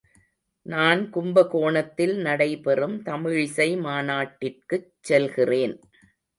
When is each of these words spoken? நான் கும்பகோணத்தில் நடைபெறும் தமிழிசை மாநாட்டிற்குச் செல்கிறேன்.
நான் 0.65 1.09
கும்பகோணத்தில் 1.09 2.15
நடைபெறும் 2.17 3.03
தமிழிசை 3.03 3.69
மாநாட்டிற்குச் 3.79 4.91
செல்கிறேன். 5.01 5.75